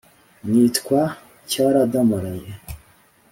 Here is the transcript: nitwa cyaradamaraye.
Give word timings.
nitwa 0.49 1.01
cyaradamaraye. 1.49 2.51